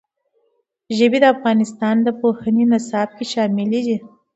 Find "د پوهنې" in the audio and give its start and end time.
2.03-2.63